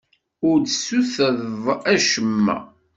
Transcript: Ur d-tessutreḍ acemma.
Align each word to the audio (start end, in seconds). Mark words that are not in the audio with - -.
Ur 0.47 0.57
d-tessutreḍ 0.59 1.65
acemma. 1.93 2.57